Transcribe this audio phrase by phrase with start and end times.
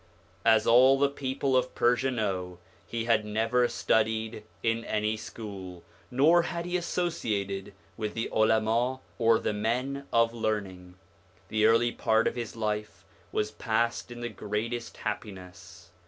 [0.45, 2.57] As all the people of Persia know,
[2.87, 9.37] he had never studied in any school, nor had he associated with the Ulama or
[9.37, 10.95] the men of learning.
[11.49, 15.91] The early part of his life was passed in the greatest happiness.